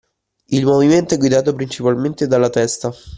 Il 0.47 0.65
movimento 0.65 1.13
è 1.13 1.17
guidato 1.19 1.53
principalmente 1.53 2.25
dalla 2.25 2.49
testa. 2.49 2.91